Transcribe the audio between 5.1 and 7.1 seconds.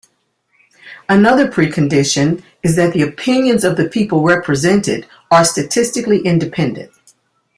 are statistically independent.